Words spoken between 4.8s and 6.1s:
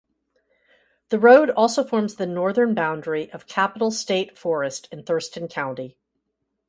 in Thurston County.